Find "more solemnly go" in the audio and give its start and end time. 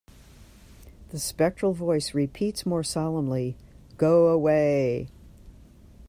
2.65-4.29